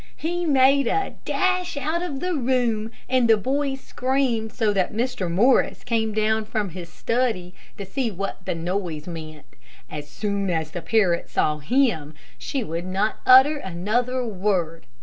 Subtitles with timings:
[0.17, 5.29] He made a dash out of the room, and the boys screamed so that Mr.
[5.29, 9.45] Morris came down from his study to see what the noise meant.
[9.91, 14.87] As soon as the parrot saw him, she would not utter another word.